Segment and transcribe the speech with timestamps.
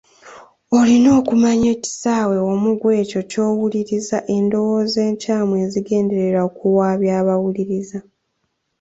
[0.77, 7.99] Olina okumanya ekisaawe omugwa ekyo ky’owuliriza, endowooza enkyamu ezigenderera okuwabya abawuluriza.